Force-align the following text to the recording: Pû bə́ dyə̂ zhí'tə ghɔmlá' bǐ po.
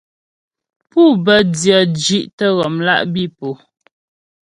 Pû 0.89 1.01
bə́ 1.25 1.39
dyə̂ 1.57 1.79
zhí'tə 2.03 2.45
ghɔmlá' 2.57 3.05
bǐ 3.13 3.23
po. 3.37 3.47